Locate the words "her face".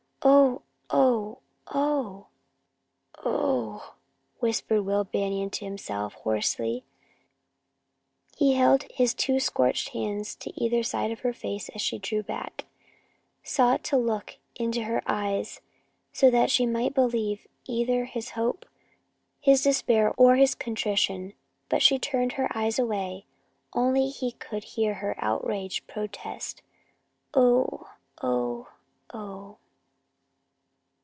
11.21-11.69